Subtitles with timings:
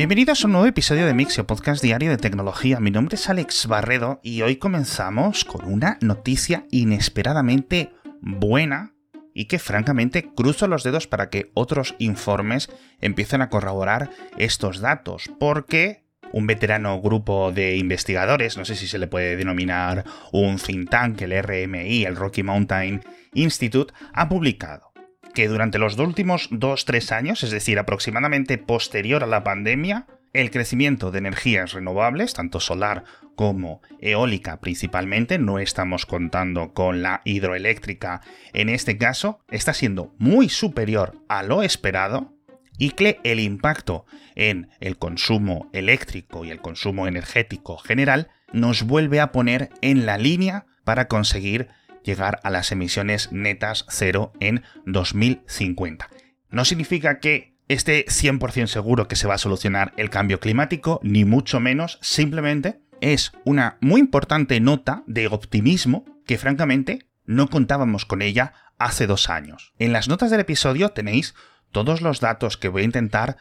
[0.00, 2.80] Bienvenidos a un nuevo episodio de Mixio Podcast Diario de Tecnología.
[2.80, 7.92] Mi nombre es Alex Barredo y hoy comenzamos con una noticia inesperadamente
[8.22, 8.94] buena
[9.34, 12.70] y que francamente cruzo los dedos para que otros informes
[13.02, 14.08] empiecen a corroborar
[14.38, 20.06] estos datos, porque un veterano grupo de investigadores, no sé si se le puede denominar
[20.32, 23.02] un think tank, el RMI, el Rocky Mountain
[23.34, 24.89] Institute, ha publicado
[25.34, 31.10] que durante los últimos 2-3 años, es decir, aproximadamente posterior a la pandemia, el crecimiento
[31.10, 38.20] de energías renovables, tanto solar como eólica principalmente, no estamos contando con la hidroeléctrica
[38.52, 42.32] en este caso, está siendo muy superior a lo esperado
[42.78, 49.20] y que el impacto en el consumo eléctrico y el consumo energético general nos vuelve
[49.20, 51.68] a poner en la línea para conseguir
[52.04, 56.08] llegar a las emisiones netas cero en 2050.
[56.50, 61.24] No significa que esté 100% seguro que se va a solucionar el cambio climático, ni
[61.24, 68.22] mucho menos, simplemente es una muy importante nota de optimismo que francamente no contábamos con
[68.22, 69.72] ella hace dos años.
[69.78, 71.34] En las notas del episodio tenéis
[71.70, 73.36] todos los datos que voy a intentar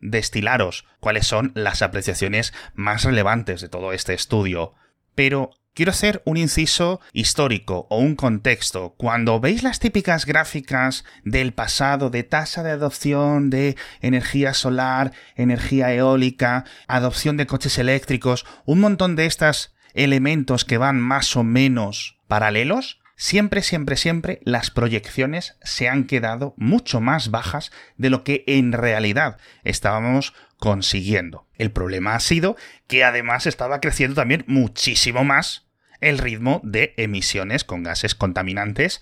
[0.00, 4.74] destilaros, cuáles son las apreciaciones más relevantes de todo este estudio.
[5.14, 8.96] Pero quiero hacer un inciso histórico o un contexto.
[8.98, 15.94] Cuando veis las típicas gráficas del pasado de tasa de adopción de energía solar, energía
[15.94, 22.18] eólica, adopción de coches eléctricos, un montón de estos elementos que van más o menos
[22.26, 28.42] paralelos, siempre, siempre, siempre las proyecciones se han quedado mucho más bajas de lo que
[28.48, 31.46] en realidad estábamos consiguiendo.
[31.54, 32.56] El problema ha sido
[32.88, 35.67] que además estaba creciendo también muchísimo más
[36.00, 39.00] el ritmo de emisiones con gases contaminantes,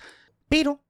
[0.49, 0.85] pero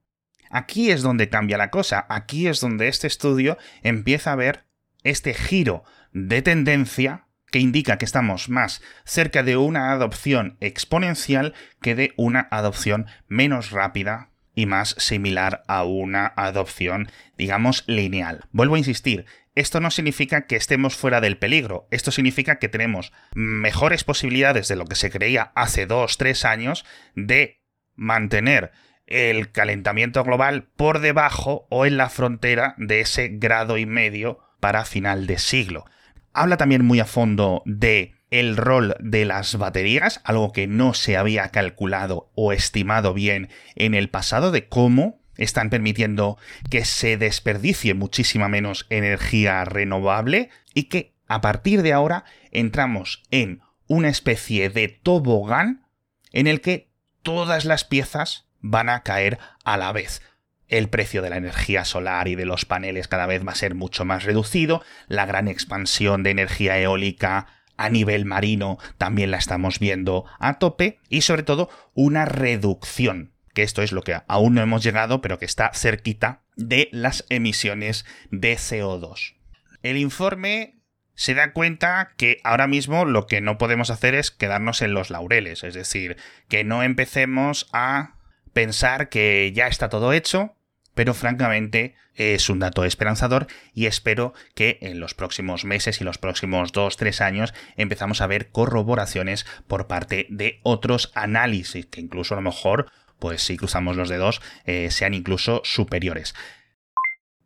[0.50, 4.66] aquí es donde cambia la cosa, aquí es donde este estudio empieza a ver
[5.02, 11.94] este giro de tendencia que indica que estamos más cerca de una adopción exponencial que
[11.94, 18.46] de una adopción menos rápida y más similar a una adopción, digamos, lineal.
[18.52, 19.26] Vuelvo a insistir,
[19.56, 24.76] esto no significa que estemos fuera del peligro, esto significa que tenemos mejores posibilidades de
[24.76, 26.84] lo que se creía hace dos, tres años
[27.14, 27.62] de
[27.94, 28.70] mantener
[29.06, 34.84] el calentamiento global por debajo o en la frontera de ese grado y medio para
[34.84, 35.86] final de siglo.
[36.34, 41.16] Habla también muy a fondo de el rol de las baterías, algo que no se
[41.16, 46.38] había calculado o estimado bien en el pasado, de cómo están permitiendo
[46.70, 53.62] que se desperdicie muchísima menos energía renovable y que a partir de ahora entramos en
[53.88, 55.86] una especie de tobogán
[56.32, 56.90] en el que
[57.22, 60.22] todas las piezas van a caer a la vez.
[60.68, 63.74] El precio de la energía solar y de los paneles cada vez va a ser
[63.74, 67.46] mucho más reducido, la gran expansión de energía eólica
[67.76, 73.62] a nivel marino también la estamos viendo a tope y sobre todo una reducción, que
[73.62, 78.04] esto es lo que aún no hemos llegado pero que está cerquita de las emisiones
[78.30, 79.34] de CO2.
[79.82, 80.76] El informe
[81.14, 85.08] se da cuenta que ahora mismo lo que no podemos hacer es quedarnos en los
[85.08, 86.18] laureles, es decir,
[86.48, 88.16] que no empecemos a
[88.52, 90.54] pensar que ya está todo hecho,
[90.94, 96.18] pero francamente es un dato esperanzador y espero que en los próximos meses y los
[96.18, 102.36] próximos 2-3 años empezamos a ver corroboraciones por parte de otros análisis que incluso a
[102.36, 106.34] lo mejor, pues si cruzamos los dedos, eh, sean incluso superiores.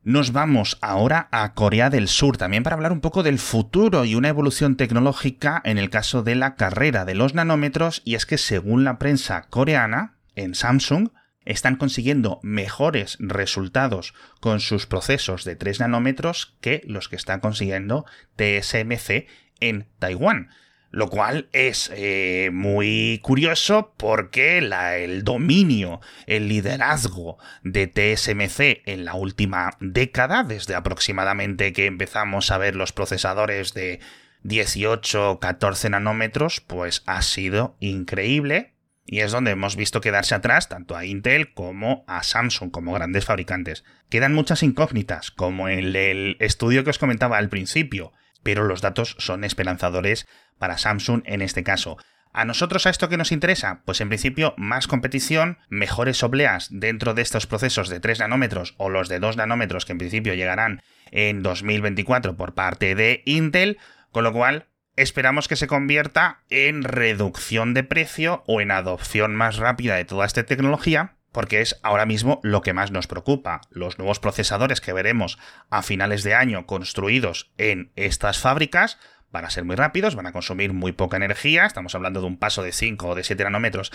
[0.03, 4.14] Nos vamos ahora a Corea del Sur también para hablar un poco del futuro y
[4.14, 8.38] una evolución tecnológica en el caso de la carrera de los nanómetros y es que
[8.38, 11.10] según la prensa coreana, en Samsung,
[11.44, 18.06] están consiguiendo mejores resultados con sus procesos de 3 nanómetros que los que está consiguiendo
[18.36, 19.26] TSMC
[19.60, 20.48] en Taiwán.
[20.92, 29.14] Lo cual es eh, muy curioso porque el dominio, el liderazgo de TSMC en la
[29.14, 34.00] última década, desde aproximadamente que empezamos a ver los procesadores de
[34.42, 38.74] 18 14 nanómetros, pues ha sido increíble
[39.10, 43.24] y es donde hemos visto quedarse atrás tanto a Intel como a Samsung como grandes
[43.24, 43.84] fabricantes.
[44.09, 48.12] Quedan muchas incógnitas, como en el estudio que os comentaba al principio,
[48.42, 50.27] pero los datos son esperanzadores
[50.59, 51.97] para Samsung en este caso.
[52.33, 53.83] ¿A nosotros a esto que nos interesa?
[53.84, 58.89] Pues en principio más competición, mejores obleas dentro de estos procesos de 3 nanómetros o
[58.89, 63.78] los de 2 nanómetros que en principio llegarán en 2024 por parte de Intel,
[64.13, 69.57] con lo cual esperamos que se convierta en reducción de precio o en adopción más
[69.57, 73.60] rápida de toda esta tecnología porque es ahora mismo lo que más nos preocupa.
[73.71, 75.38] Los nuevos procesadores que veremos
[75.71, 78.98] a finales de año construidos en estas fábricas
[79.30, 82.38] van a ser muy rápidos, van a consumir muy poca energía, estamos hablando de un
[82.38, 83.92] paso de 5 o de 7 nanómetros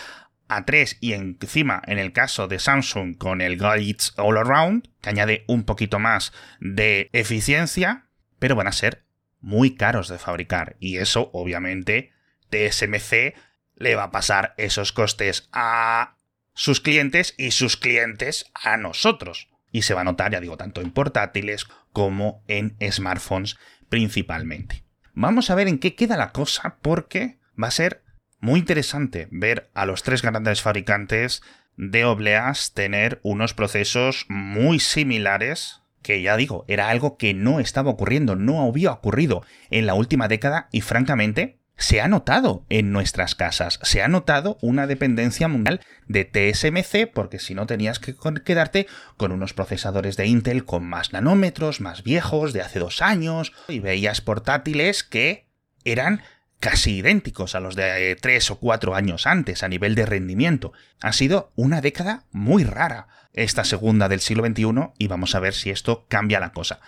[0.48, 5.10] a 3 y encima en el caso de Samsung con el Gates All Around, que
[5.10, 8.08] añade un poquito más de eficiencia,
[8.40, 9.04] pero van a ser
[9.42, 12.12] muy caros de fabricar y eso obviamente
[12.50, 13.36] TSMC
[13.76, 16.16] le va a pasar esos costes a
[16.56, 19.50] sus clientes y sus clientes a nosotros.
[19.72, 23.58] Y se va a notar, ya digo, tanto en portátiles como en smartphones
[23.90, 24.84] principalmente.
[25.14, 28.04] Vamos a ver en qué queda la cosa porque va a ser
[28.40, 31.44] muy interesante ver a los tres grandes fabricantes
[31.78, 37.90] de obleas tener unos procesos muy similares que ya digo, era algo que no estaba
[37.90, 43.36] ocurriendo, no había ocurrido en la última década y francamente se ha notado en nuestras
[43.36, 48.88] casas, se ha notado una dependencia mundial de TSMC, porque si no tenías que quedarte
[49.18, 53.80] con unos procesadores de Intel con más nanómetros, más viejos, de hace dos años, y
[53.80, 55.48] veías portátiles que
[55.84, 56.22] eran
[56.60, 60.72] casi idénticos a los de eh, tres o cuatro años antes a nivel de rendimiento.
[61.02, 65.54] Ha sido una década muy rara esta segunda del siglo XXI y vamos a ver
[65.54, 66.80] si esto cambia la cosa.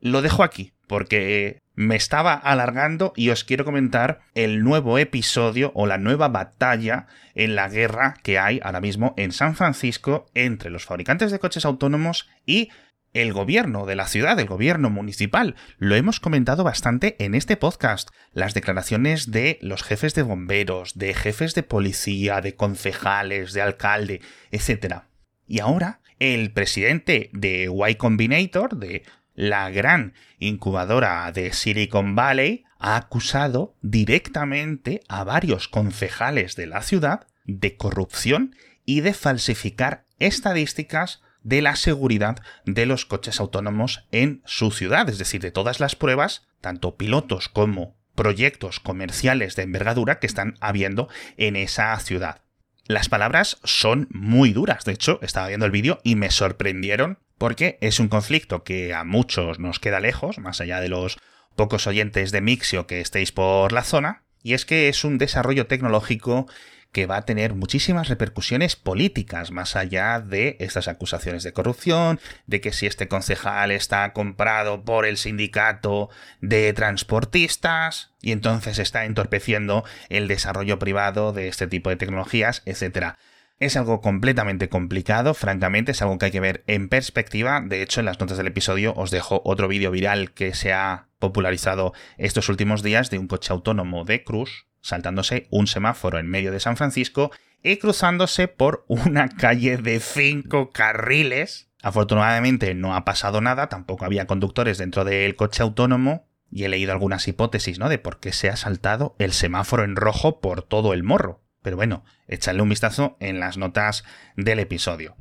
[0.00, 5.86] Lo dejo aquí porque me estaba alargando y os quiero comentar el nuevo episodio o
[5.86, 7.06] la nueva batalla
[7.36, 11.64] en la guerra que hay ahora mismo en San Francisco entre los fabricantes de coches
[11.64, 12.70] autónomos y
[13.12, 15.54] el gobierno de la ciudad, el gobierno municipal.
[15.78, 18.10] Lo hemos comentado bastante en este podcast.
[18.32, 24.22] Las declaraciones de los jefes de bomberos, de jefes de policía, de concejales, de alcalde,
[24.50, 25.02] etc.
[25.46, 29.04] Y ahora, el presidente de Y Combinator, de
[29.40, 37.26] la gran incubadora de Silicon Valley, ha acusado directamente a varios concejales de la ciudad
[37.46, 38.54] de corrupción
[38.84, 45.16] y de falsificar estadísticas de la seguridad de los coches autónomos en su ciudad, es
[45.16, 51.08] decir, de todas las pruebas, tanto pilotos como proyectos comerciales de envergadura que están habiendo
[51.38, 52.42] en esa ciudad.
[52.84, 57.78] Las palabras son muy duras, de hecho, estaba viendo el vídeo y me sorprendieron porque
[57.80, 61.18] es un conflicto que a muchos nos queda lejos, más allá de los
[61.56, 65.66] pocos oyentes de Mixio que estéis por la zona, y es que es un desarrollo
[65.66, 66.46] tecnológico
[66.92, 72.60] que va a tener muchísimas repercusiones políticas más allá de estas acusaciones de corrupción, de
[72.60, 76.10] que si este concejal está comprado por el sindicato
[76.42, 83.14] de transportistas y entonces está entorpeciendo el desarrollo privado de este tipo de tecnologías, etc.
[83.60, 87.60] Es algo completamente complicado, francamente, es algo que hay que ver en perspectiva.
[87.60, 91.08] De hecho, en las notas del episodio os dejo otro vídeo viral que se ha
[91.18, 96.52] popularizado estos últimos días de un coche autónomo de Cruz saltándose un semáforo en medio
[96.52, 97.30] de San Francisco
[97.62, 101.68] y cruzándose por una calle de cinco carriles.
[101.82, 106.92] Afortunadamente no ha pasado nada, tampoco había conductores dentro del coche autónomo, y he leído
[106.92, 107.88] algunas hipótesis, ¿no?
[107.88, 111.42] De por qué se ha saltado el semáforo en rojo por todo el morro.
[111.62, 114.04] Pero bueno, echadle un vistazo en las notas
[114.36, 115.16] del episodio.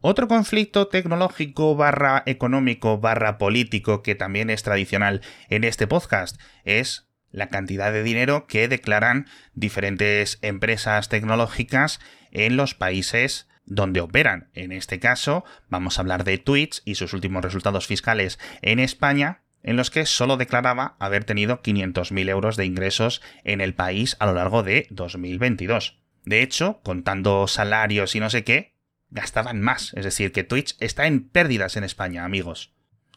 [0.00, 7.08] Otro conflicto tecnológico barra económico barra político que también es tradicional en este podcast es
[7.30, 12.00] la cantidad de dinero que declaran diferentes empresas tecnológicas
[12.30, 14.48] en los países donde operan.
[14.54, 19.42] En este caso, vamos a hablar de Twitch y sus últimos resultados fiscales en España,
[19.66, 24.26] en los que solo declaraba haber tenido 500.000 euros de ingresos en el país a
[24.26, 25.98] lo largo de 2022.
[26.24, 28.74] De hecho, contando salarios y no sé qué,
[29.10, 29.92] gastaban más.
[29.94, 32.72] Es decir, que Twitch está en pérdidas en España, amigos.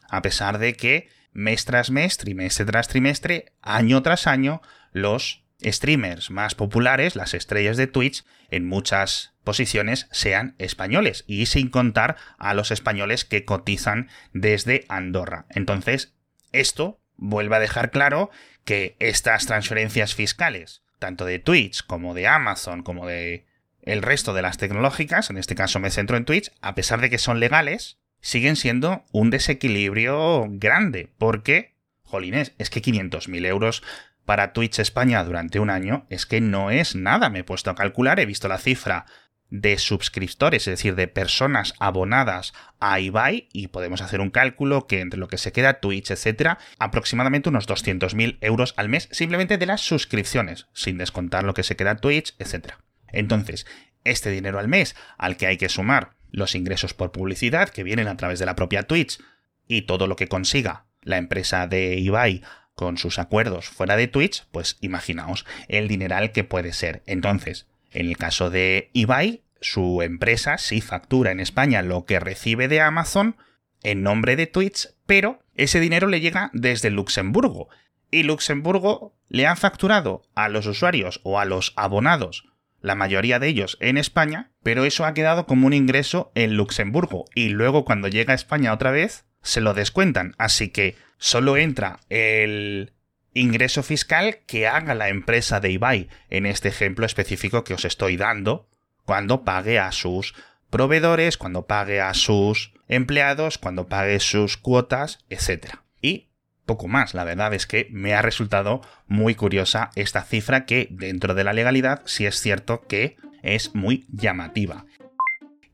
[0.08, 4.60] A pesar de que mes tras mes, trimestre tras trimestre, año tras año,
[4.92, 11.68] los streamers más populares, las estrellas de Twitch, en muchas posiciones sean españoles y sin
[11.68, 15.46] contar a los españoles que cotizan desde Andorra.
[15.50, 16.14] Entonces,
[16.52, 18.30] esto vuelve a dejar claro
[18.64, 23.46] que estas transferencias fiscales, tanto de Twitch como de Amazon, como de
[23.82, 27.10] el resto de las tecnológicas, en este caso me centro en Twitch, a pesar de
[27.10, 33.82] que son legales, siguen siendo un desequilibrio grande, porque, jolines, es que 500.000 euros
[34.24, 37.30] para Twitch España durante un año es que no es nada.
[37.30, 39.06] Me he puesto a calcular, he visto la cifra
[39.50, 45.00] de suscriptores, es decir, de personas abonadas a Ibai y podemos hacer un cálculo que
[45.00, 49.66] entre lo que se queda Twitch, etcétera, aproximadamente unos 200.000 euros al mes simplemente de
[49.66, 52.78] las suscripciones, sin descontar lo que se queda Twitch, etcétera.
[53.08, 53.66] Entonces,
[54.04, 58.08] este dinero al mes al que hay que sumar los ingresos por publicidad que vienen
[58.08, 59.18] a través de la propia Twitch
[59.66, 62.42] y todo lo que consiga la empresa de Ibai
[62.74, 67.02] con sus acuerdos fuera de Twitch, pues imaginaos el dineral que puede ser.
[67.06, 72.68] Entonces, en el caso de Ibai, su empresa sí factura en España lo que recibe
[72.68, 73.36] de Amazon
[73.82, 77.68] en nombre de Twitch, pero ese dinero le llega desde Luxemburgo.
[78.10, 82.48] Y Luxemburgo le ha facturado a los usuarios o a los abonados,
[82.80, 87.26] la mayoría de ellos en España, pero eso ha quedado como un ingreso en Luxemburgo.
[87.34, 90.34] Y luego cuando llega a España otra vez, se lo descuentan.
[90.38, 92.92] Así que solo entra el
[93.34, 98.16] ingreso fiscal que haga la empresa de Ibai en este ejemplo específico que os estoy
[98.16, 98.68] dando
[99.04, 100.34] cuando pague a sus
[100.70, 105.76] proveedores, cuando pague a sus empleados, cuando pague sus cuotas, etc.
[106.00, 106.28] Y
[106.66, 111.34] poco más, la verdad es que me ha resultado muy curiosa esta cifra que dentro
[111.34, 114.86] de la legalidad sí es cierto que es muy llamativa.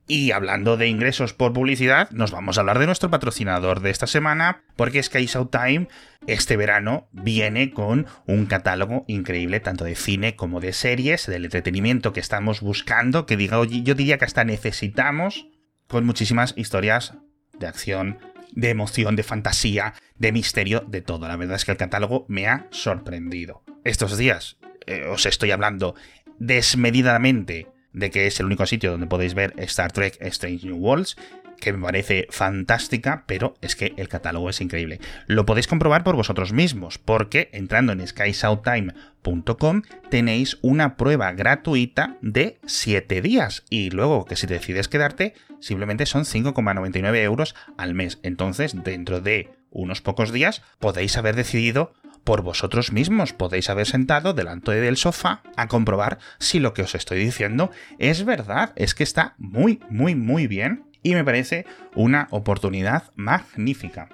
[0.09, 4.07] Y hablando de ingresos por publicidad, nos vamos a hablar de nuestro patrocinador de esta
[4.07, 5.89] semana, porque Sky Time
[6.29, 12.13] este verano viene con un catálogo increíble, tanto de cine como de series, del entretenimiento
[12.13, 15.49] que estamos buscando, que diga, yo diría que hasta necesitamos,
[15.89, 17.15] con muchísimas historias
[17.59, 18.19] de acción,
[18.53, 21.27] de emoción, de fantasía, de misterio, de todo.
[21.27, 23.65] La verdad es que el catálogo me ha sorprendido.
[23.83, 25.97] Estos días eh, os estoy hablando
[26.39, 31.17] desmedidamente de que es el único sitio donde podéis ver Star Trek Strange New Worlds,
[31.59, 35.01] que me parece fantástica, pero es que el catálogo es increíble.
[35.27, 42.59] Lo podéis comprobar por vosotros mismos, porque entrando en skysouttime.com tenéis una prueba gratuita de
[42.67, 48.19] 7 días y luego que si decides quedarte, simplemente son 5,99 euros al mes.
[48.23, 51.95] Entonces, dentro de unos pocos días, podéis haber decidido
[52.27, 56.97] por vosotros mismos podéis haber sentado delante del sofá a comprobar si lo que os
[56.97, 58.73] estoy diciendo es verdad.
[58.75, 64.09] Es que está muy, muy, muy bien y me parece una oportunidad magnífica.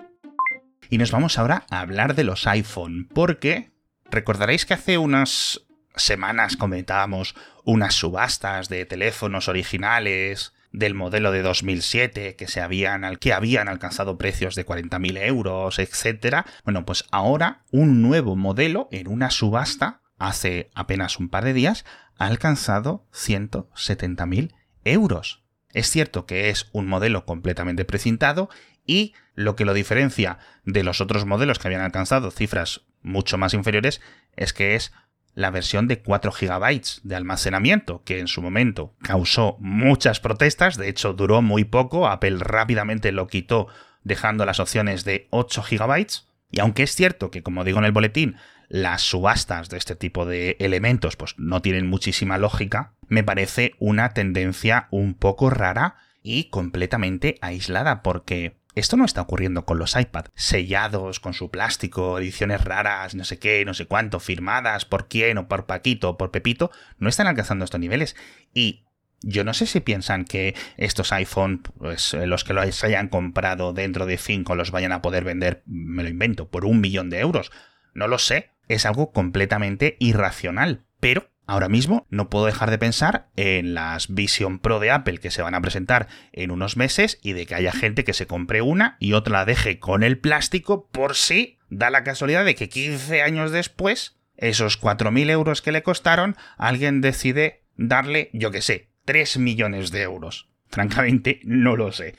[0.91, 3.71] Y nos vamos ahora a hablar de los iPhone, porque
[4.11, 5.63] recordaréis que hace unas
[5.97, 13.33] semanas comentábamos unas subastas de teléfonos originales del modelo de 2007 que, se habían, que
[13.33, 16.47] habían alcanzado precios de 40.000 euros, etc.
[16.65, 21.85] Bueno, pues ahora un nuevo modelo en una subasta hace apenas un par de días
[22.19, 25.43] ha alcanzado 170.000 euros.
[25.71, 28.49] Es cierto que es un modelo completamente precintado
[28.87, 33.55] y lo que lo diferencia de los otros modelos que habían alcanzado cifras mucho más
[33.55, 34.01] inferiores
[34.37, 34.93] es que es
[35.35, 40.89] la versión de 4 GB de almacenamiento, que en su momento causó muchas protestas, de
[40.89, 43.69] hecho duró muy poco, Apple rápidamente lo quitó
[44.05, 46.07] dejando las opciones de 8 GB,
[46.51, 48.37] y aunque es cierto que, como digo en el boletín,
[48.69, 54.11] las subastas de este tipo de elementos pues no tienen muchísima lógica, me parece una
[54.11, 60.27] tendencia un poco rara y completamente aislada, porque esto no está ocurriendo con los iPad,
[60.35, 65.39] sellados con su plástico, ediciones raras, no sé qué, no sé cuánto, firmadas por quién
[65.39, 68.17] o por Paquito o por Pepito, no están alcanzando estos niveles.
[68.55, 68.85] Y
[69.21, 73.73] yo no sé si piensan que estos iPhone, pues eh, los que los hayan comprado
[73.73, 77.21] dentro de 5 los vayan a poder vender, me lo invento, por un millón de
[77.21, 77.53] euros.
[77.95, 83.29] No lo sé, es algo completamente irracional, pero Ahora mismo no puedo dejar de pensar
[83.37, 87.33] en las Vision Pro de Apple que se van a presentar en unos meses y
[87.33, 90.89] de que haya gente que se compre una y otra la deje con el plástico
[90.91, 95.83] por si da la casualidad de que 15 años después, esos 4.000 euros que le
[95.83, 100.49] costaron, alguien decide darle, yo que sé, 3 millones de euros.
[100.69, 102.15] Francamente, no lo sé.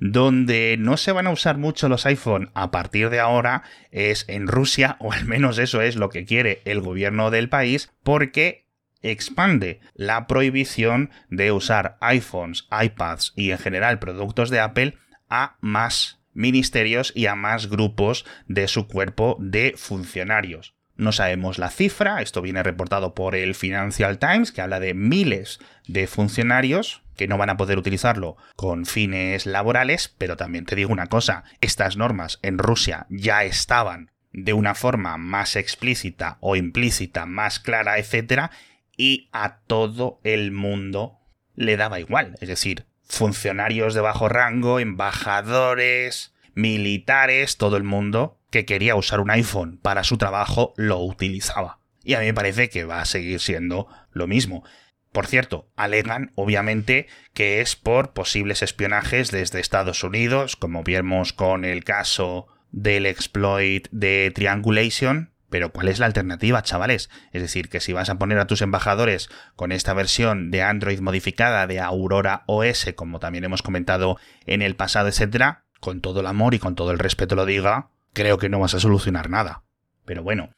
[0.00, 4.48] Donde no se van a usar mucho los iPhone a partir de ahora es en
[4.48, 8.66] Rusia, o al menos eso es lo que quiere el gobierno del país, porque
[9.02, 14.96] expande la prohibición de usar iPhones, iPads y en general productos de Apple
[15.28, 20.74] a más ministerios y a más grupos de su cuerpo de funcionarios.
[20.96, 25.58] No sabemos la cifra, esto viene reportado por el Financial Times, que habla de miles
[25.88, 30.90] de funcionarios que no van a poder utilizarlo con fines laborales, pero también te digo
[30.90, 37.26] una cosa, estas normas en Rusia ya estaban de una forma más explícita o implícita,
[37.26, 38.52] más clara, etcétera,
[38.96, 41.18] y a todo el mundo
[41.56, 48.64] le daba igual, es decir, funcionarios de bajo rango, embajadores, militares, todo el mundo que
[48.64, 51.80] quería usar un iPhone para su trabajo lo utilizaba.
[52.02, 54.64] Y a mí me parece que va a seguir siendo lo mismo.
[55.12, 61.64] Por cierto, alegan obviamente que es por posibles espionajes desde Estados Unidos, como vimos con
[61.64, 67.10] el caso del exploit de Triangulation, pero ¿cuál es la alternativa, chavales?
[67.32, 71.00] Es decir, que si vas a poner a tus embajadores con esta versión de Android
[71.00, 76.26] modificada de Aurora OS, como también hemos comentado en el pasado, etcétera, con todo el
[76.26, 79.64] amor y con todo el respeto lo diga, creo que no vas a solucionar nada.
[80.04, 80.50] Pero bueno.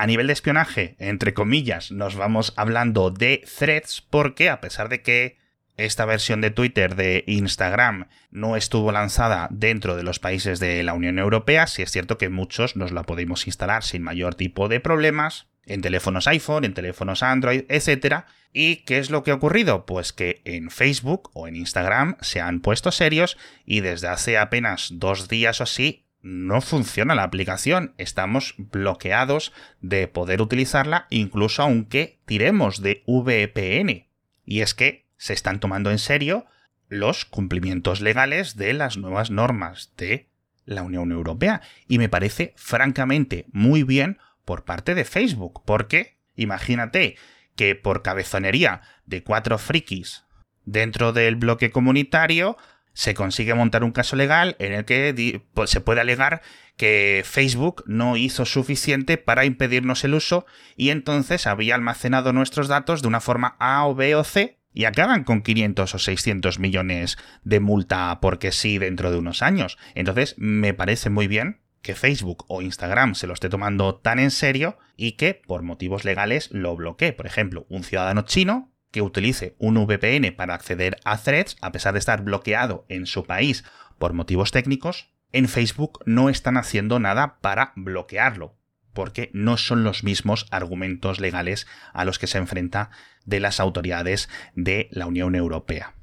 [0.00, 5.02] A nivel de espionaje, entre comillas, nos vamos hablando de threads porque a pesar de
[5.02, 5.36] que
[5.76, 10.94] esta versión de Twitter de Instagram no estuvo lanzada dentro de los países de la
[10.94, 14.80] Unión Europea, sí es cierto que muchos nos la podemos instalar sin mayor tipo de
[14.80, 18.24] problemas en teléfonos iPhone, en teléfonos Android, etc.
[18.54, 19.84] ¿Y qué es lo que ha ocurrido?
[19.84, 24.92] Pues que en Facebook o en Instagram se han puesto serios y desde hace apenas
[24.94, 27.94] dos días o así no funciona la aplicación.
[27.98, 34.06] Estamos bloqueados de poder utilizarla incluso aunque tiremos de VPN.
[34.44, 36.46] Y es que se están tomando en serio
[36.88, 40.28] los cumplimientos legales de las nuevas normas de
[40.64, 41.62] la Unión Europea.
[41.88, 47.16] Y me parece francamente muy bien por parte de Facebook, porque imagínate
[47.56, 50.24] que por cabezonería de cuatro frikis
[50.64, 52.56] dentro del bloque comunitario
[52.92, 56.42] se consigue montar un caso legal en el que pues, se puede alegar
[56.76, 63.02] que Facebook no hizo suficiente para impedirnos el uso y entonces había almacenado nuestros datos
[63.02, 67.18] de una forma A o B o C y acaban con 500 o 600 millones
[67.44, 69.78] de multa porque sí dentro de unos años.
[69.94, 74.30] Entonces me parece muy bien que Facebook o Instagram se lo esté tomando tan en
[74.30, 77.12] serio y que por motivos legales lo bloquee.
[77.12, 81.92] Por ejemplo, un ciudadano chino que utilice un VPN para acceder a threads, a pesar
[81.92, 83.64] de estar bloqueado en su país
[83.98, 88.56] por motivos técnicos, en Facebook no están haciendo nada para bloquearlo,
[88.92, 92.90] porque no son los mismos argumentos legales a los que se enfrenta
[93.24, 95.94] de las autoridades de la Unión Europea.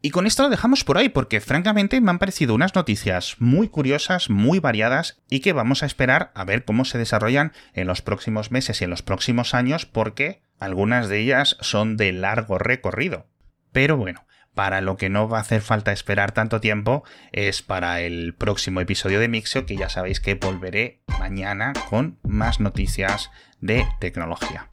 [0.00, 3.68] Y con esto lo dejamos por ahí porque francamente me han parecido unas noticias muy
[3.68, 8.00] curiosas, muy variadas y que vamos a esperar a ver cómo se desarrollan en los
[8.00, 13.26] próximos meses y en los próximos años porque algunas de ellas son de largo recorrido.
[13.72, 18.00] Pero bueno, para lo que no va a hacer falta esperar tanto tiempo es para
[18.00, 23.86] el próximo episodio de Mixio que ya sabéis que volveré mañana con más noticias de
[24.00, 24.70] tecnología.